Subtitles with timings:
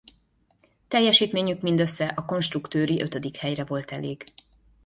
[0.87, 4.33] Teljesítményük mindössze a konstruktőri ötödik helyre volt elég.